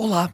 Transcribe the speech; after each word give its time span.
Olá! 0.00 0.32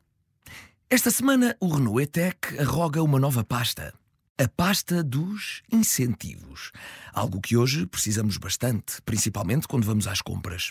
Esta 0.90 1.10
semana 1.10 1.56
o 1.58 1.68
Renault 1.68 2.02
E-Tech 2.02 2.36
arroga 2.60 3.02
uma 3.02 3.18
nova 3.18 3.42
pasta. 3.42 3.94
A 4.36 4.46
pasta 4.46 5.02
dos 5.02 5.62
incentivos. 5.72 6.70
Algo 7.14 7.40
que 7.40 7.56
hoje 7.56 7.86
precisamos 7.86 8.36
bastante, 8.36 9.00
principalmente 9.06 9.66
quando 9.66 9.86
vamos 9.86 10.06
às 10.06 10.20
compras. 10.20 10.70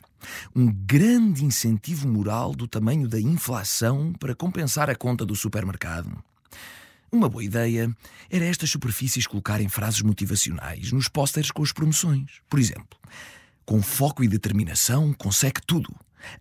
Um 0.56 0.72
grande 0.72 1.44
incentivo 1.44 2.08
moral 2.08 2.54
do 2.54 2.68
tamanho 2.68 3.08
da 3.08 3.20
inflação 3.20 4.14
para 4.14 4.36
compensar 4.36 4.92
a 4.92 4.96
conta 4.96 5.26
do 5.26 5.36
supermercado. 5.36 6.24
Uma 7.12 7.28
boa 7.28 7.44
ideia 7.44 7.92
era 8.30 8.46
estas 8.46 8.70
superfícies 8.70 9.26
colocarem 9.26 9.70
frases 9.70 10.04
motivacionais 10.04 10.92
nos 10.92 11.08
pósteres 11.08 11.50
com 11.50 11.64
as 11.64 11.72
promoções. 11.72 12.42
Por 12.48 12.60
exemplo, 12.60 13.00
com 13.66 13.82
foco 13.82 14.24
e 14.24 14.28
determinação 14.28 15.12
consegue 15.14 15.62
tudo 15.66 15.92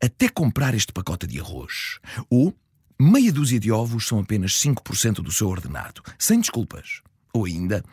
até 0.00 0.28
comprar 0.28 0.74
este 0.74 0.92
pacote 0.92 1.26
de 1.26 1.40
arroz. 1.40 1.98
Ou 2.30 2.54
meia 3.00 3.32
dúzia 3.32 3.58
de 3.58 3.70
ovos 3.70 4.06
são 4.06 4.18
apenas 4.20 4.52
5% 4.52 5.16
do 5.16 5.32
seu 5.32 5.48
ordenado, 5.48 6.02
sem 6.18 6.40
desculpas. 6.40 7.02
Ou 7.32 7.46
ainda, 7.46 7.84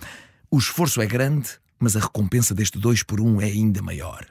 o 0.52 0.58
esforço 0.58 1.02
é 1.02 1.06
grande, 1.06 1.50
mas 1.80 1.96
a 1.96 2.00
recompensa 2.00 2.54
deste 2.54 2.78
2 2.78 3.04
por 3.04 3.20
1 3.22 3.42
é 3.42 3.46
ainda 3.46 3.82
maior. 3.82 4.26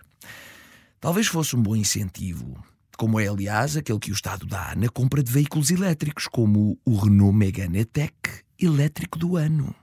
Talvez 1.00 1.26
fosse 1.26 1.56
um 1.56 1.62
bom 1.62 1.76
incentivo, 1.76 2.62
como 2.96 3.20
é 3.20 3.28
aliás 3.28 3.76
aquele 3.76 4.00
que 4.00 4.10
o 4.10 4.14
Estado 4.14 4.44
dá 4.44 4.74
na 4.76 4.88
compra 4.88 5.22
de 5.22 5.30
veículos 5.30 5.70
elétricos, 5.70 6.26
como 6.26 6.78
o 6.84 6.96
Renault 6.96 7.36
Megane 7.36 7.78
E-Tech 7.78 8.14
elétrico 8.58 9.18
do 9.18 9.36
ano. 9.36 9.74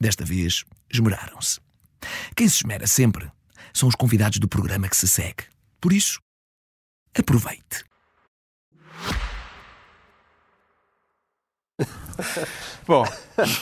Desta 0.00 0.24
vez, 0.24 0.64
esmeraram-se. 0.90 1.60
Quem 2.34 2.48
se 2.48 2.56
esmera 2.56 2.86
sempre 2.86 3.30
são 3.72 3.88
os 3.88 3.94
convidados 3.94 4.38
do 4.38 4.48
programa 4.48 4.88
que 4.88 4.96
se 4.96 5.06
segue. 5.06 5.44
Por 5.80 5.92
isso, 5.92 6.20
Aproveite. 7.18 7.84
Bom, 12.86 13.04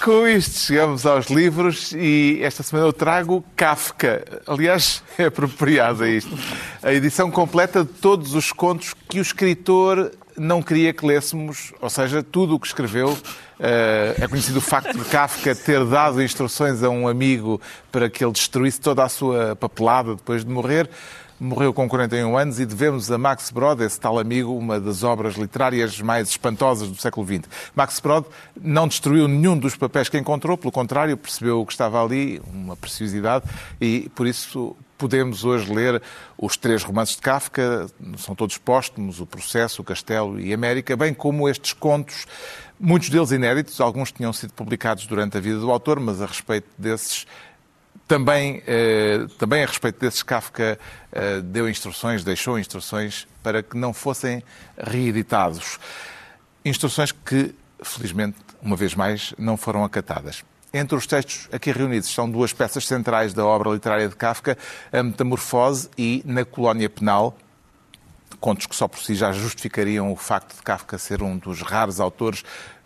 com 0.03 0.27
isto 0.29 0.59
chegamos 0.59 1.05
aos 1.07 1.27
livros 1.27 1.93
e 1.93 2.41
esta 2.43 2.63
semana 2.63 2.89
eu 2.89 2.93
trago 2.93 3.45
Kafka. 3.57 4.43
Aliás, 4.47 5.03
é 5.19 5.25
apropriado 5.27 6.07
isto. 6.07 6.37
A 6.83 6.93
edição 6.93 7.31
completa 7.31 7.85
de 7.85 7.93
todos 7.93 8.35
os 8.35 8.53
contos 8.53 8.95
que 9.09 9.19
o 9.19 9.23
escritor 9.23 10.13
não 10.37 10.61
queria 10.63 10.93
que 10.93 11.07
lêssemos, 11.07 11.73
ou 11.81 11.89
seja, 11.89 12.23
tudo 12.23 12.57
o 12.57 12.61
que 12.61 12.67
escreveu. 12.67 13.17
Eh, 13.59 14.17
é 14.19 14.27
conhecido 14.27 14.59
o 14.59 14.61
facto 14.61 14.99
de 14.99 15.05
Kafka 15.05 15.55
ter 15.55 15.85
dado 15.85 16.21
instruções 16.21 16.83
a 16.83 16.91
um 16.91 17.07
amigo 17.07 17.61
para 17.93 18.11
que 18.11 18.25
ele 18.25 18.33
destruísse 18.33 18.81
toda 18.81 19.05
a 19.05 19.09
sua 19.09 19.55
papelada 19.55 20.17
depois 20.17 20.45
de 20.45 20.51
morrer 20.51 20.91
morreu 21.39 21.73
com 21.73 21.89
41 21.89 22.37
anos 22.37 22.61
e 22.61 22.67
devemos 22.67 23.11
a 23.11 23.19
Max 23.19 23.51
Brod, 23.51 23.81
esse 23.81 23.99
tal 23.99 24.19
amigo, 24.19 24.57
uma 24.57 24.81
das 24.81 25.03
obras 25.03 25.35
literárias 25.35 26.01
mais 26.01 26.29
espantosas 26.29 26.89
do 26.89 26.97
século 26.97 27.27
XX. 27.27 27.49
Max 27.75 28.01
Brod 28.01 28.27
não 28.61 28.87
destruiu 28.87 29.27
nenhum 29.27 29.59
dos 29.59 29.77
papéis 29.77 30.09
que 30.09 30.19
encontrou, 30.19 30.57
pelo 30.57 30.73
contrário, 30.73 31.17
percebeu 31.17 31.61
o 31.61 31.67
que 31.67 31.73
estava 31.73 32.03
ali, 32.03 32.41
uma 32.53 32.77
preciosidade, 32.77 33.45
e 33.81 34.09
por 34.15 34.27
isso 34.27 34.77
podemos 34.97 35.45
hoje 35.45 35.73
ler 35.73 36.01
os 36.39 36.57
três 36.57 36.83
romances 36.83 37.17
de 37.17 37.23
Kafka, 37.23 37.87
são 38.17 38.35
todos 38.35 38.57
póstumos, 38.57 39.21
O 39.21 39.27
Processo, 39.27 39.83
O 39.83 39.85
Castelo 39.85 40.41
e 40.41 40.53
América, 40.55 40.97
bem 40.97 41.13
como 41.13 41.49
estes 41.49 41.73
contos, 41.73 42.27
muitos 42.79 43.11
deles 43.11 43.31
inéditos, 43.31 43.81
alguns 43.81 44.13
tinham 44.13 44.33
sido 44.33 44.53
publicados 44.53 45.07
durante 45.07 45.37
a 45.37 45.41
vida 45.41 45.59
do 45.59 45.71
autor, 45.71 45.99
mas 46.01 46.23
a 46.23 46.27
respeito 46.27 46.69
desses 46.79 47.27
também, 48.07 48.63
eh, 48.67 49.27
também 49.39 49.63
a 49.63 49.67
respeito 49.67 49.99
desses, 49.99 50.23
Kafka 50.23 50.79
eh, 51.13 51.41
deu 51.41 51.69
instruções, 51.69 52.23
deixou 52.23 52.59
instruções 52.59 53.27
para 53.43 53.63
que 53.63 53.77
não 53.77 53.93
fossem 53.93 54.43
reeditados. 54.79 55.79
Instruções 56.65 57.13
que, 57.13 57.55
felizmente, 57.83 58.37
uma 58.61 58.77
vez 58.77 58.95
mais, 58.95 59.35
não 59.39 59.57
foram 59.57 59.85
acatadas. 59.85 60.45
Entre 60.73 60.97
os 60.97 61.07
textos 61.07 61.49
aqui 61.53 61.71
reunidos 61.71 62.09
estão 62.09 62.29
duas 62.29 62.53
peças 62.53 62.87
centrais 62.87 63.33
da 63.33 63.45
obra 63.45 63.71
literária 63.71 64.09
de 64.09 64.17
Kafka, 64.17 64.59
A 64.93 65.03
Metamorfose 65.03 65.89
e 65.97 66.23
Na 66.27 66.45
Colónia 66.45 66.91
Penal, 66.91 67.37
contos 68.41 68.67
que 68.67 68.75
só 68.75 68.89
por 68.89 69.01
si 69.01 69.15
já 69.15 69.33
justificariam 69.33 70.13
o 70.13 70.17
facto 70.17 70.57
de 70.57 70.63
Kafka 70.63 70.99
ser 70.99 71.23
um 71.23 71.39
dos 71.39 71.63
raros 71.63 72.01
autores 72.01 72.45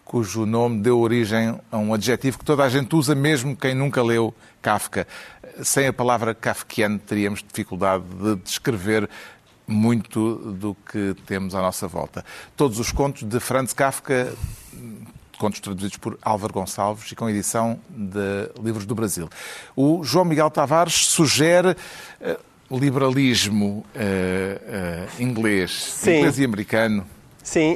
cujo 0.08 0.46
nome 0.46 0.80
deu 0.80 0.98
origem 0.98 1.60
a 1.70 1.76
um 1.76 1.92
adjetivo 1.92 2.38
que 2.38 2.44
toda 2.44 2.64
a 2.64 2.68
gente 2.70 2.96
usa, 2.96 3.14
mesmo 3.14 3.54
quem 3.54 3.74
nunca 3.74 4.02
leu 4.02 4.34
Kafka. 4.62 5.06
Sem 5.62 5.86
a 5.86 5.92
palavra 5.92 6.34
kafkiano, 6.34 6.98
teríamos 6.98 7.44
dificuldade 7.46 8.04
de 8.04 8.36
descrever 8.36 9.08
muito 9.66 10.36
do 10.36 10.74
que 10.90 11.14
temos 11.26 11.54
à 11.54 11.60
nossa 11.60 11.86
volta. 11.86 12.24
Todos 12.56 12.78
os 12.78 12.90
contos 12.90 13.24
de 13.24 13.38
Franz 13.38 13.74
Kafka, 13.74 14.32
contos 15.38 15.60
traduzidos 15.60 15.98
por 15.98 16.18
Álvaro 16.22 16.54
Gonçalves 16.54 17.12
e 17.12 17.14
com 17.14 17.28
edição 17.28 17.78
de 17.90 18.50
Livros 18.62 18.86
do 18.86 18.94
Brasil. 18.94 19.28
O 19.76 20.02
João 20.02 20.24
Miguel 20.24 20.50
Tavares 20.50 21.06
sugere 21.06 21.76
uh, 22.20 22.78
liberalismo 22.78 23.84
uh, 23.94 25.18
uh, 25.18 25.22
inglês, 25.22 25.70
Sim. 25.70 26.16
inglês 26.16 26.38
e 26.38 26.44
americano, 26.46 27.06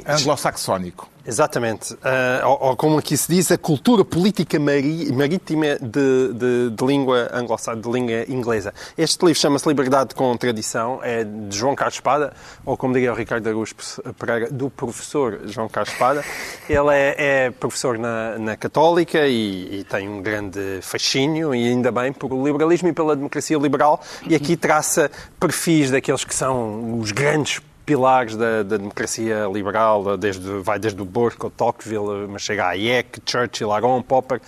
anglo-saxónico. 0.05 1.13
Exatamente. 1.25 1.93
Uh, 1.93 2.45
ou, 2.45 2.69
ou, 2.69 2.75
como 2.75 2.97
aqui 2.97 3.15
se 3.15 3.31
diz, 3.31 3.51
a 3.51 3.57
cultura 3.57 4.03
política 4.03 4.59
marítima 4.59 5.77
de, 5.79 6.33
de, 6.33 6.69
de 6.71 6.85
língua 6.85 7.29
anglo 7.33 7.55
de 7.55 7.89
língua 7.89 8.25
inglesa. 8.27 8.73
Este 8.97 9.25
livro 9.25 9.39
chama-se 9.39 9.67
Liberdade 9.67 10.13
com 10.15 10.35
Tradição, 10.35 10.99
é 11.01 11.23
de 11.23 11.57
João 11.57 11.75
Carlos 11.75 11.95
Espada, 11.95 12.33
ou 12.65 12.75
como 12.75 12.93
diria 12.93 13.13
o 13.13 13.15
Ricardo 13.15 13.47
Araújo 13.47 13.73
Pereira, 14.19 14.49
do 14.51 14.69
professor 14.69 15.41
João 15.45 15.69
Carlos 15.69 15.93
Espada. 15.93 16.25
Ele 16.67 16.93
é, 16.93 17.15
é 17.17 17.51
professor 17.51 17.97
na, 17.97 18.37
na 18.37 18.57
Católica 18.57 19.25
e, 19.25 19.79
e, 19.79 19.83
tem 19.85 20.09
um 20.09 20.21
grande 20.21 20.79
fascínio, 20.81 21.55
e 21.55 21.69
ainda 21.69 21.91
bem, 21.91 22.11
pelo 22.11 22.43
liberalismo 22.45 22.89
e 22.89 22.93
pela 22.93 23.15
democracia 23.15 23.57
liberal, 23.57 24.01
e 24.27 24.35
aqui 24.35 24.57
traça 24.57 25.09
perfis 25.39 25.89
daqueles 25.89 26.25
que 26.25 26.35
são 26.35 26.99
os 26.99 27.11
grandes 27.11 27.61
pilares 27.85 28.35
da, 28.35 28.63
da, 28.63 28.77
democracia 28.77 29.47
liberal, 29.51 30.17
desde, 30.17 30.47
vai 30.61 30.79
desde 30.79 31.01
o 31.01 31.05
Burke 31.05 31.45
ao 31.45 31.49
Tocqueville, 31.51 32.27
mas 32.29 32.41
chega 32.41 32.65
a 32.65 32.69
Hayek, 32.69 33.21
Churchill, 33.25 33.71
Aron, 33.71 34.01
Popper. 34.01 34.41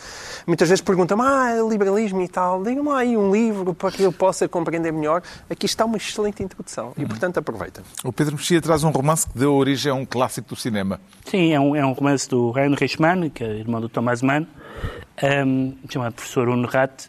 Muitas 0.47 0.69
vezes 0.69 0.81
perguntam-me, 0.81 1.23
ah, 1.23 1.55
liberalismo 1.69 2.21
e 2.21 2.27
tal, 2.27 2.63
digam-me 2.63 2.91
aí 2.91 3.17
um 3.17 3.31
livro 3.31 3.73
para 3.73 3.91
que 3.91 4.03
eu 4.03 4.11
possa 4.11 4.47
compreender 4.47 4.91
melhor. 4.91 5.21
Aqui 5.49 5.65
está 5.65 5.85
uma 5.85 5.97
excelente 5.97 6.41
introdução 6.41 6.93
e, 6.97 7.05
portanto, 7.05 7.37
aproveita. 7.37 7.83
O 8.03 8.13
Pedro 8.13 8.35
Mexia 8.35 8.61
traz 8.61 8.83
um 8.83 8.89
romance 8.89 9.27
que 9.27 9.37
deu 9.37 9.53
origem 9.53 9.91
a 9.91 9.95
um 9.95 10.05
clássico 10.05 10.49
do 10.49 10.55
cinema. 10.55 10.99
Sim, 11.25 11.53
é 11.53 11.59
um, 11.59 11.75
é 11.75 11.85
um 11.85 11.93
romance 11.93 12.29
do 12.29 12.57
Heinrich 12.57 13.01
Mann, 13.01 13.29
que 13.29 13.43
é 13.43 13.47
irmão 13.47 13.81
do 13.81 13.89
Thomas 13.89 14.21
Mann, 14.21 14.45
um, 15.45 15.73
chamado 15.89 16.13
Professor 16.13 16.49
Unrat, 16.49 17.07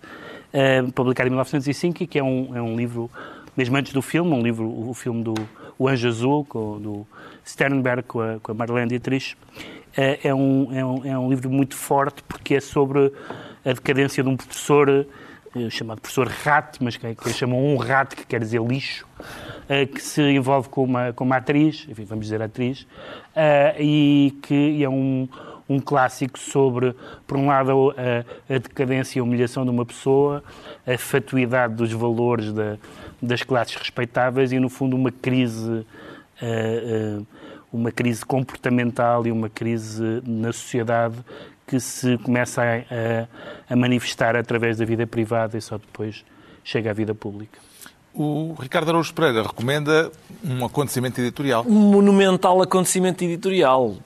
um, 0.52 0.90
publicado 0.90 1.28
em 1.28 1.30
1905, 1.30 2.02
e 2.02 2.06
que 2.06 2.18
é 2.18 2.22
um, 2.22 2.56
é 2.56 2.62
um 2.62 2.76
livro, 2.76 3.10
mesmo 3.56 3.76
antes 3.76 3.92
do 3.92 4.02
filme, 4.02 4.32
um 4.32 4.42
livro, 4.42 4.68
o 4.68 4.94
filme 4.94 5.22
do 5.22 5.34
o 5.78 5.88
Anjo 5.88 6.08
Azul, 6.08 6.44
com, 6.44 6.80
do 6.80 7.06
Sternberg, 7.44 8.02
com 8.04 8.20
a, 8.20 8.40
com 8.40 8.52
a 8.52 8.54
Marlene 8.54 8.88
Dietrich, 8.88 9.36
é, 9.96 10.28
é, 10.28 10.34
um, 10.34 10.68
é, 10.72 10.84
um, 10.84 11.04
é 11.04 11.18
um 11.18 11.28
livro 11.30 11.50
muito 11.50 11.74
forte 11.74 12.22
porque 12.22 12.54
é 12.54 12.60
sobre 12.60 13.12
a 13.64 13.72
decadência 13.72 14.22
de 14.22 14.28
um 14.28 14.36
professor 14.36 15.06
eh, 15.56 15.70
chamado 15.70 16.00
professor 16.00 16.28
Rat, 16.28 16.76
mas 16.80 16.96
que, 16.96 17.14
que 17.14 17.30
chamam 17.30 17.58
um 17.64 17.76
rat, 17.76 18.14
que 18.14 18.26
quer 18.26 18.40
dizer 18.40 18.60
lixo, 18.60 19.06
uh, 19.18 19.86
que 19.86 20.02
se 20.02 20.20
envolve 20.20 20.68
com 20.68 20.84
uma, 20.84 21.12
com 21.14 21.24
uma 21.24 21.36
atriz, 21.36 21.86
enfim, 21.88 22.04
vamos 22.04 22.26
dizer 22.26 22.42
atriz, 22.42 22.82
uh, 22.82 23.80
e 23.80 24.38
que 24.42 24.84
é 24.84 24.88
um, 24.88 25.26
um 25.68 25.80
clássico 25.80 26.38
sobre, 26.38 26.94
por 27.26 27.36
um 27.36 27.46
lado, 27.46 27.94
a, 27.96 28.54
a 28.54 28.58
decadência 28.58 29.18
e 29.18 29.20
a 29.20 29.22
humilhação 29.22 29.64
de 29.64 29.70
uma 29.70 29.84
pessoa, 29.84 30.42
a 30.86 30.96
fatuidade 30.96 31.74
dos 31.74 31.92
valores 31.92 32.52
da, 32.52 32.76
das 33.20 33.42
classes 33.42 33.74
respeitáveis 33.74 34.52
e, 34.52 34.58
no 34.58 34.68
fundo, 34.68 34.96
uma 34.96 35.10
crise, 35.10 35.70
uh, 35.70 35.84
uh, 37.20 37.26
uma 37.72 37.90
crise 37.90 38.24
comportamental 38.24 39.26
e 39.26 39.32
uma 39.32 39.48
crise 39.48 40.22
na 40.24 40.52
sociedade 40.52 41.16
que 41.66 41.80
se 41.80 42.16
começa 42.18 42.62
a, 42.62 42.76
a, 42.76 43.74
a 43.74 43.76
manifestar 43.76 44.36
através 44.36 44.78
da 44.78 44.84
vida 44.84 45.06
privada 45.06 45.58
e 45.58 45.60
só 45.60 45.76
depois 45.76 46.24
chega 46.62 46.90
à 46.90 46.94
vida 46.94 47.14
pública. 47.14 47.58
O 48.14 48.54
Ricardo 48.58 48.88
Araújo 48.88 49.12
Pereira 49.12 49.42
recomenda 49.42 50.10
um 50.42 50.64
acontecimento 50.64 51.20
editorial. 51.20 51.64
Um 51.68 51.90
monumental 51.90 52.62
acontecimento 52.62 53.22
editorial. 53.22 53.96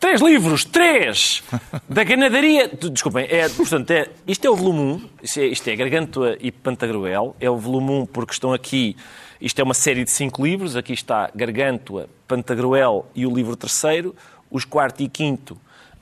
Três 0.00 0.22
livros, 0.22 0.64
três! 0.64 1.42
Da 1.86 2.02
ganadaria. 2.02 2.68
Desculpem, 2.68 3.26
é, 3.28 3.46
portanto, 3.50 3.90
é, 3.90 4.08
isto 4.26 4.46
é 4.46 4.50
o 4.50 4.56
volume 4.56 4.80
1, 4.80 5.08
isto 5.22 5.40
é, 5.40 5.44
isto 5.44 5.68
é 5.68 5.76
Gargantua 5.76 6.38
e 6.40 6.50
Pantagruel. 6.50 7.36
É 7.38 7.50
o 7.50 7.58
volume 7.58 7.90
1 7.90 8.06
porque 8.06 8.32
estão 8.32 8.54
aqui. 8.54 8.96
Isto 9.38 9.60
é 9.60 9.62
uma 9.62 9.74
série 9.74 10.02
de 10.02 10.10
cinco 10.10 10.42
livros. 10.42 10.74
Aqui 10.74 10.94
está 10.94 11.30
Gargantua, 11.34 12.08
Pantagruel 12.26 13.10
e 13.14 13.26
o 13.26 13.30
livro 13.30 13.54
terceiro. 13.54 14.16
Os 14.50 14.64
quarto 14.64 15.02
e 15.02 15.08
quinto 15.08 15.54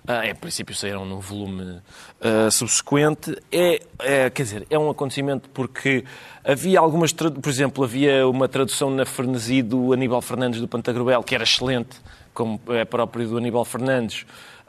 ah, 0.09 0.27
em 0.27 0.35
princípio 0.35 0.75
saíram 0.75 1.05
no 1.05 1.21
volume 1.21 1.83
ah, 2.19 2.51
subsequente, 2.51 3.37
é, 3.53 3.83
é, 3.99 4.31
quer 4.31 4.43
dizer, 4.43 4.67
é 4.71 4.79
um 4.79 4.89
acontecimento 4.89 5.51
porque 5.51 6.03
havia 6.43 6.81
algumas, 6.81 7.13
por 7.13 7.51
exemplo, 7.51 7.85
havia 7.85 8.27
uma 8.27 8.49
tradução 8.49 8.91
na 8.91 9.05
Frenesi 9.05 9.61
do 9.61 9.93
Aníbal 9.93 10.23
Fernandes 10.23 10.63
do 10.63 10.67
Pantagruel, 10.67 11.23
que 11.23 11.35
era 11.35 11.45
excelente, 11.45 12.01
como 12.33 12.59
é 12.69 12.87
próprio 12.87 13.29
do 13.29 13.37
Aníbal 13.37 13.67
Fernandes, 13.67 14.25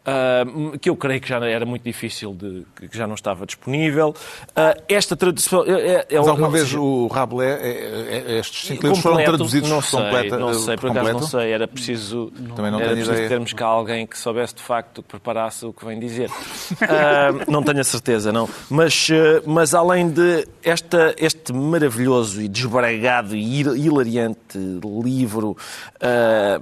ah, 0.06 0.44
que 0.80 0.90
eu 0.90 0.96
creio 0.96 1.20
que 1.22 1.28
já 1.30 1.38
era 1.46 1.66
muito 1.66 1.84
difícil, 1.84 2.34
de, 2.34 2.66
que 2.90 2.98
já 2.98 3.06
não 3.08 3.16
estava 3.16 3.46
disponível. 3.46 4.14
Ah, 4.56 4.76
esta 4.88 5.16
tradução... 5.16 5.64
É, 5.66 5.72
é, 5.72 6.06
Mas 6.12 6.28
é- 6.28 6.30
alguma 6.30 6.48
ou 6.48 6.52
vez 6.54 6.74
o 6.74 7.08
Rabelais, 7.08 7.60
é- 7.62 8.24
é- 8.28 8.40
estes 8.40 8.68
cinco 8.68 8.84
livros 8.84 9.00
foram 9.02 9.18
completo, 9.18 9.38
traduzidos 9.38 9.70
não 9.70 9.82
sei, 9.82 10.00
completa, 10.00 10.38
não 10.38 10.54
sei, 10.54 10.76
por 10.76 10.82
por 10.82 10.92
acaso 10.92 11.06
completo? 11.08 11.20
não 11.22 11.28
sei, 11.42 11.52
era 11.52 11.68
preciso, 11.68 12.32
Também 12.56 12.72
não 12.72 12.80
era 12.80 12.88
tenho 12.90 12.96
preciso 12.98 13.12
ideia. 13.14 13.30
termos 13.30 13.54
cá 13.54 13.66
alguém 13.66 14.08
que 14.08 14.18
soubesse 14.18 14.56
de 14.56 14.62
facto, 14.62 15.02
que 15.04 15.08
preparasse 15.10 15.66
o 15.66 15.74
que 15.74 15.86
vem 15.86 16.00
dizer. 16.00 16.30
Ah, 16.82 17.30
não 17.48 17.62
tenho 17.64 17.80
a 17.80 17.84
certeza, 17.84 18.32
não. 18.32 18.50
Mas, 18.70 19.10
mas 19.46 19.74
além 19.74 20.10
de 20.10 20.48
esta, 20.64 21.14
este 21.18 21.54
maravilhoso 21.54 22.42
e 22.42 22.48
desbragado 22.48 23.36
e 23.36 23.42
hil- 23.62 23.76
hilariante 23.76 24.58
livro, 25.04 25.56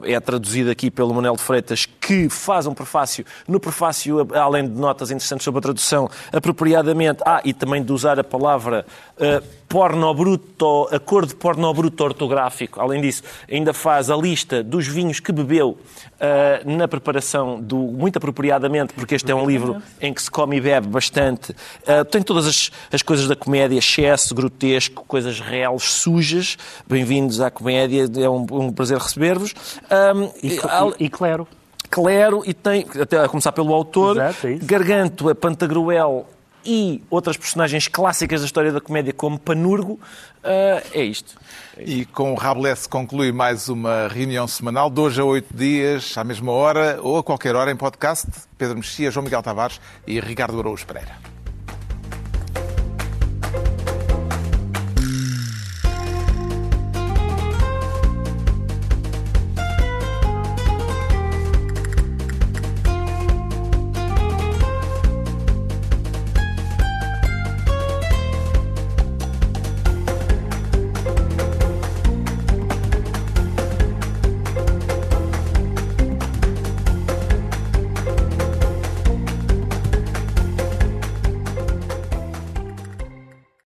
é 0.04 0.20
traduzido 0.20 0.70
aqui 0.72 0.90
pelo 0.90 1.14
Manuel 1.14 1.36
de 1.36 1.42
Freitas, 1.42 1.86
que 1.86 2.30
faz 2.30 2.66
um 2.68 2.74
prefácio. 2.74 3.26
No 3.48 3.60
prefácio, 3.60 4.28
além 4.34 4.68
de 4.68 4.80
notas 4.80 5.12
interessantes 5.12 5.44
sobre 5.44 5.60
a 5.60 5.62
tradução, 5.62 6.10
apropriadamente, 6.32 7.22
ah, 7.26 7.42
e 7.44 7.54
também 7.54 7.84
de 7.84 7.92
usar 7.92 8.20
a 8.20 8.24
palavra 8.24 8.86
ah, 9.20 9.42
pornobruto, 9.68 10.88
acordo 10.92 11.36
pornobruto 11.36 12.04
ortográfico. 12.04 12.80
Além 12.80 13.02
disso, 13.02 13.24
ainda 13.52 13.74
faz 13.74 14.10
a 14.10 14.16
lista 14.16 14.64
dos 14.64 14.88
vinhos 14.88 15.20
que 15.20 15.32
bebeu 15.32 15.78
ah, 16.20 16.62
na 16.66 16.88
preparação 16.88 17.60
do 17.60 17.78
muito 17.78 18.18
apropriadamente, 18.18 18.94
porque 18.94 19.16
este 19.16 19.32
é 19.32 19.36
um 19.36 19.46
livro 19.46 19.82
em 20.02 20.14
que 20.14 20.22
se 20.22 20.32
come 20.32 20.58
e 20.58 20.62
bebe 20.62 20.88
bastante. 20.88 21.56
Ah, 21.86 22.06
tem 22.06 22.22
todas 22.22 22.48
as, 22.48 22.72
as 22.92 23.02
coisas 23.02 23.28
da 23.28 23.36
comédia, 23.36 23.78
excesso, 23.78 24.34
grotesco, 24.34 25.04
coisas 25.06 25.40
reais, 25.40 25.84
sujas. 25.84 26.58
Bem-vindos 26.88 27.42
à 27.42 27.52
comédia, 27.52 28.06
é 28.18 28.30
um, 28.30 28.46
um 28.50 28.72
prazer 28.72 28.98
receber-vos. 28.98 29.54
Ah, 29.90 30.14
E, 30.42 30.56
e, 31.00 31.06
e 31.06 31.10
Clero. 31.10 31.48
Clero 31.90 32.44
e 32.46 32.54
tem, 32.54 32.86
até 33.02 33.20
a 33.20 33.28
começar 33.28 33.52
pelo 33.52 33.74
autor, 33.74 34.18
Exato, 34.18 34.48
é. 34.48 34.56
Gargantua, 34.56 35.34
Pantagruel 35.36 36.28
e 36.66 37.02
outras 37.10 37.38
personagens 37.38 37.88
clássicas 37.88 38.42
da 38.42 38.46
história 38.46 38.72
da 38.72 38.82
comédia 38.82 39.14
como 39.14 39.40
Panurgo, 39.40 40.00
ah, 40.44 40.82
é 40.94 41.04
isto. 41.04 41.36
E 41.78 42.06
com 42.06 42.32
o 42.32 42.36
Rabelais 42.36 42.88
conclui 42.88 43.32
mais 43.32 43.70
uma 43.70 44.08
reunião 44.08 44.48
semanal, 44.48 44.90
de 44.90 45.00
hoje 45.00 45.22
a 45.22 45.26
oito 45.26 45.56
dias, 45.56 46.18
à 46.18 46.24
mesma 46.24 46.52
hora 46.52 47.00
ou 47.02 47.18
a 47.18 47.24
qualquer 47.24 47.56
hora 47.56 47.70
em 47.70 47.76
podcast. 47.76 48.28
Pedro 48.58 48.78
Mexia, 48.78 49.12
João 49.12 49.26
Miguel 49.26 49.44
Tavares 49.44 49.80
e 50.06 50.20
Ricardo 50.20 50.60
Araújo 50.60 50.86
Pereira. 50.86 51.37